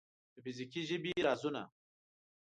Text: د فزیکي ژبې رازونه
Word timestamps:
د 0.33 0.35
فزیکي 0.45 0.81
ژبې 0.89 1.13
رازونه 1.25 1.63